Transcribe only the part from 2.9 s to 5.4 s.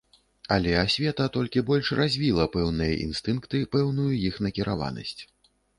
інстынкты, пэўную іх накіраванасць.